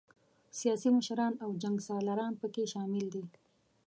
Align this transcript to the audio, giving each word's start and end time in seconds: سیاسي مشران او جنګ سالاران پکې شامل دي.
سیاسي 0.59 0.89
مشران 0.97 1.33
او 1.43 1.49
جنګ 1.63 1.77
سالاران 1.87 2.33
پکې 2.41 2.63
شامل 2.73 3.05
دي. 3.13 3.23